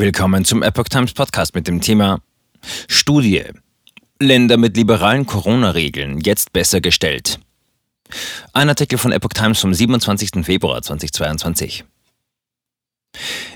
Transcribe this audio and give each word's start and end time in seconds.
Willkommen 0.00 0.44
zum 0.44 0.62
Epoch 0.62 0.84
Times 0.84 1.12
Podcast 1.12 1.56
mit 1.56 1.66
dem 1.66 1.80
Thema 1.80 2.20
Studie. 2.86 3.42
Länder 4.20 4.56
mit 4.56 4.76
liberalen 4.76 5.26
Corona-Regeln 5.26 6.20
jetzt 6.20 6.52
besser 6.52 6.80
gestellt. 6.80 7.40
Ein 8.52 8.68
Artikel 8.68 8.96
von 8.96 9.10
Epoch 9.10 9.32
Times 9.34 9.58
vom 9.58 9.74
27. 9.74 10.44
Februar 10.44 10.82
2022. 10.82 11.82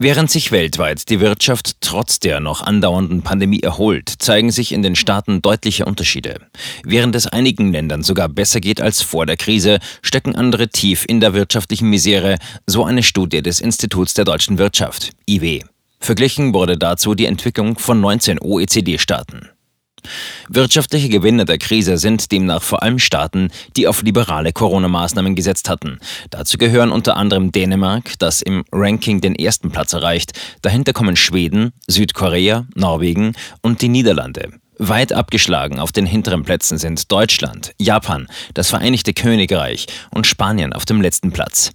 Während 0.00 0.28
sich 0.28 0.50
weltweit 0.50 1.08
die 1.08 1.20
Wirtschaft 1.20 1.76
trotz 1.80 2.18
der 2.18 2.40
noch 2.40 2.62
andauernden 2.62 3.22
Pandemie 3.22 3.60
erholt, 3.60 4.12
zeigen 4.18 4.50
sich 4.50 4.72
in 4.72 4.82
den 4.82 4.96
Staaten 4.96 5.40
deutliche 5.40 5.84
Unterschiede. 5.84 6.40
Während 6.82 7.14
es 7.14 7.28
einigen 7.28 7.70
Ländern 7.70 8.02
sogar 8.02 8.28
besser 8.28 8.58
geht 8.58 8.80
als 8.80 9.02
vor 9.02 9.24
der 9.24 9.36
Krise, 9.36 9.78
stecken 10.02 10.34
andere 10.34 10.68
tief 10.68 11.04
in 11.06 11.20
der 11.20 11.32
wirtschaftlichen 11.32 11.90
Misere, 11.90 12.38
so 12.66 12.84
eine 12.84 13.04
Studie 13.04 13.40
des 13.40 13.60
Instituts 13.60 14.14
der 14.14 14.24
deutschen 14.24 14.58
Wirtschaft, 14.58 15.12
IW. 15.28 15.62
Verglichen 16.04 16.52
wurde 16.52 16.76
dazu 16.76 17.14
die 17.14 17.24
Entwicklung 17.24 17.78
von 17.78 17.98
19 17.98 18.38
OECD-Staaten. 18.38 19.48
Wirtschaftliche 20.50 21.08
Gewinner 21.08 21.46
der 21.46 21.56
Krise 21.56 21.96
sind 21.96 22.30
demnach 22.30 22.62
vor 22.62 22.82
allem 22.82 22.98
Staaten, 22.98 23.50
die 23.74 23.88
auf 23.88 24.02
liberale 24.02 24.52
Corona-Maßnahmen 24.52 25.34
gesetzt 25.34 25.70
hatten. 25.70 25.98
Dazu 26.28 26.58
gehören 26.58 26.92
unter 26.92 27.16
anderem 27.16 27.52
Dänemark, 27.52 28.18
das 28.18 28.42
im 28.42 28.66
Ranking 28.70 29.22
den 29.22 29.34
ersten 29.34 29.70
Platz 29.70 29.94
erreicht. 29.94 30.32
Dahinter 30.60 30.92
kommen 30.92 31.16
Schweden, 31.16 31.72
Südkorea, 31.86 32.66
Norwegen 32.74 33.32
und 33.62 33.80
die 33.80 33.88
Niederlande. 33.88 34.50
Weit 34.76 35.14
abgeschlagen 35.14 35.80
auf 35.80 35.90
den 35.90 36.04
hinteren 36.04 36.42
Plätzen 36.42 36.76
sind 36.76 37.10
Deutschland, 37.10 37.72
Japan, 37.78 38.28
das 38.52 38.68
Vereinigte 38.68 39.14
Königreich 39.14 39.86
und 40.10 40.26
Spanien 40.26 40.74
auf 40.74 40.84
dem 40.84 41.00
letzten 41.00 41.32
Platz. 41.32 41.70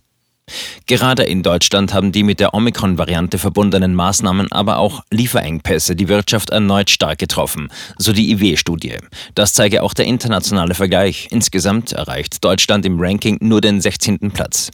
Gerade 0.85 1.23
in 1.23 1.43
Deutschland 1.43 1.93
haben 1.93 2.11
die 2.11 2.23
mit 2.23 2.39
der 2.39 2.53
Omikron-Variante 2.53 3.37
verbundenen 3.37 3.95
Maßnahmen 3.95 4.51
aber 4.51 4.77
auch 4.77 5.03
Lieferengpässe 5.11 5.95
die 5.95 6.07
Wirtschaft 6.07 6.49
erneut 6.49 6.89
stark 6.89 7.19
getroffen, 7.19 7.69
so 7.97 8.13
die 8.13 8.31
IW-Studie. 8.31 8.97
Das 9.35 9.53
zeige 9.53 9.83
auch 9.83 9.93
der 9.93 10.05
internationale 10.05 10.73
Vergleich. 10.73 11.27
Insgesamt 11.31 11.91
erreicht 11.91 12.43
Deutschland 12.43 12.85
im 12.85 12.99
Ranking 12.99 13.37
nur 13.41 13.61
den 13.61 13.81
16. 13.81 14.31
Platz. 14.31 14.71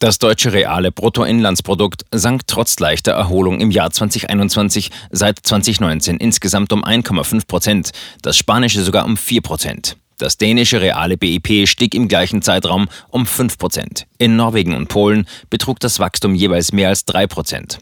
Das 0.00 0.18
deutsche 0.18 0.52
reale 0.52 0.92
Bruttoinlandsprodukt 0.92 2.04
sank 2.12 2.46
trotz 2.46 2.78
leichter 2.78 3.12
Erholung 3.12 3.60
im 3.60 3.70
Jahr 3.70 3.90
2021 3.90 4.90
seit 5.10 5.38
2019 5.42 6.16
insgesamt 6.16 6.72
um 6.72 6.84
1,5 6.84 7.46
Prozent, 7.46 7.90
das 8.22 8.36
spanische 8.36 8.82
sogar 8.82 9.04
um 9.04 9.16
4 9.16 9.40
Prozent. 9.42 9.96
Das 10.18 10.36
dänische 10.36 10.80
reale 10.80 11.16
BIP 11.16 11.68
stieg 11.68 11.94
im 11.94 12.08
gleichen 12.08 12.42
Zeitraum 12.42 12.88
um 13.08 13.24
5%. 13.24 14.04
In 14.18 14.34
Norwegen 14.34 14.74
und 14.74 14.88
Polen 14.88 15.26
betrug 15.48 15.78
das 15.78 16.00
Wachstum 16.00 16.34
jeweils 16.34 16.72
mehr 16.72 16.88
als 16.88 17.06
3%. 17.06 17.78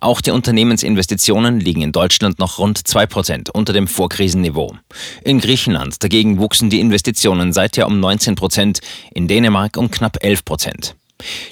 Auch 0.00 0.20
die 0.20 0.30
Unternehmensinvestitionen 0.30 1.60
liegen 1.60 1.82
in 1.82 1.92
Deutschland 1.92 2.38
noch 2.38 2.58
rund 2.58 2.78
2% 2.78 3.50
unter 3.50 3.72
dem 3.72 3.86
Vorkrisenniveau. 3.86 4.76
In 5.24 5.40
Griechenland 5.40 6.02
dagegen 6.02 6.38
wuchsen 6.38 6.70
die 6.70 6.80
Investitionen 6.80 7.52
seither 7.52 7.86
um 7.86 8.02
19%, 8.02 8.80
in 9.12 9.28
Dänemark 9.28 9.76
um 9.76 9.90
knapp 9.90 10.18
11%. 10.22 10.94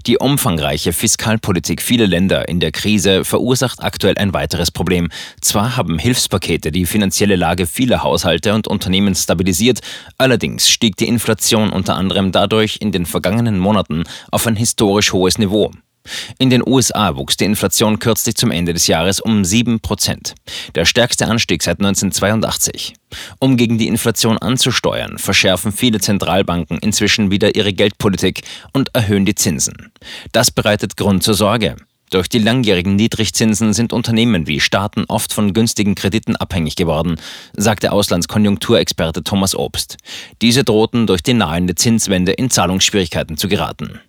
Die 0.06 0.18
umfangreiche 0.18 0.92
Fiskalpolitik 0.92 1.82
vieler 1.82 2.06
Länder 2.06 2.48
in 2.48 2.60
der 2.60 2.72
Krise 2.72 3.24
verursacht 3.24 3.82
aktuell 3.82 4.18
ein 4.18 4.32
weiteres 4.32 4.70
Problem. 4.70 5.10
Zwar 5.40 5.76
haben 5.76 5.98
Hilfspakete 5.98 6.72
die 6.72 6.86
finanzielle 6.86 7.36
Lage 7.36 7.66
vieler 7.66 8.02
Haushalte 8.02 8.54
und 8.54 8.68
Unternehmen 8.68 9.14
stabilisiert, 9.14 9.80
allerdings 10.18 10.68
stieg 10.68 10.96
die 10.96 11.08
Inflation 11.08 11.70
unter 11.70 11.96
anderem 11.96 12.32
dadurch 12.32 12.78
in 12.80 12.92
den 12.92 13.06
vergangenen 13.06 13.58
Monaten 13.58 14.04
auf 14.30 14.46
ein 14.46 14.56
historisch 14.56 15.12
hohes 15.12 15.38
Niveau. 15.38 15.70
In 16.38 16.50
den 16.50 16.62
USA 16.66 17.16
wuchs 17.16 17.36
die 17.36 17.44
Inflation 17.44 17.98
kürzlich 17.98 18.34
zum 18.34 18.50
Ende 18.50 18.72
des 18.72 18.86
Jahres 18.86 19.20
um 19.20 19.44
7 19.44 19.80
Prozent. 19.80 20.34
Der 20.74 20.84
stärkste 20.84 21.26
Anstieg 21.26 21.62
seit 21.62 21.78
1982. 21.78 22.94
Um 23.38 23.56
gegen 23.56 23.78
die 23.78 23.88
Inflation 23.88 24.38
anzusteuern, 24.38 25.18
verschärfen 25.18 25.72
viele 25.72 26.00
Zentralbanken 26.00 26.78
inzwischen 26.78 27.30
wieder 27.30 27.54
ihre 27.54 27.72
Geldpolitik 27.72 28.42
und 28.72 28.94
erhöhen 28.94 29.24
die 29.24 29.34
Zinsen. 29.34 29.92
Das 30.32 30.50
bereitet 30.50 30.96
Grund 30.96 31.22
zur 31.22 31.34
Sorge. 31.34 31.76
Durch 32.12 32.28
die 32.28 32.40
langjährigen 32.40 32.94
Niedrigzinsen 32.94 33.72
sind 33.72 33.94
Unternehmen 33.94 34.46
wie 34.46 34.60
Staaten 34.60 35.06
oft 35.08 35.32
von 35.32 35.54
günstigen 35.54 35.94
Krediten 35.94 36.36
abhängig 36.36 36.76
geworden, 36.76 37.16
sagte 37.56 37.90
Auslandskonjunkturexperte 37.90 39.24
Thomas 39.24 39.54
Obst. 39.54 39.96
Diese 40.42 40.62
drohten 40.62 41.06
durch 41.06 41.22
die 41.22 41.32
nahende 41.32 41.74
Zinswende 41.74 42.32
in 42.32 42.50
Zahlungsschwierigkeiten 42.50 43.38
zu 43.38 43.48
geraten. 43.48 44.02